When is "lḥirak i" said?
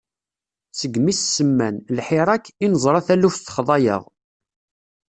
1.97-2.67